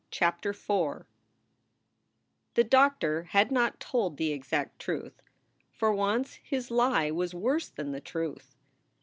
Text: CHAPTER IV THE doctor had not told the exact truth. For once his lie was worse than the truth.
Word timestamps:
CHAPTER 0.09 0.49
IV 0.49 1.05
THE 2.55 2.63
doctor 2.63 3.21
had 3.25 3.51
not 3.51 3.79
told 3.79 4.17
the 4.17 4.31
exact 4.33 4.79
truth. 4.79 5.21
For 5.73 5.93
once 5.93 6.37
his 6.41 6.71
lie 6.71 7.11
was 7.11 7.35
worse 7.35 7.69
than 7.69 7.91
the 7.91 8.01
truth. 8.01 8.55